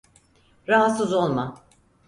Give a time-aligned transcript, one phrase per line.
[0.67, 1.57] Rahatsız olma.